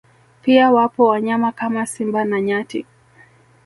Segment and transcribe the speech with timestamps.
[0.41, 2.85] Pia wapo wanyama kama Simba na nyati